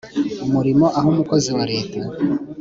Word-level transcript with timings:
umurimo 0.45 0.85
aho 0.97 1.07
umukozi 1.13 1.49
wa 1.55 1.63
Leta 1.71 1.99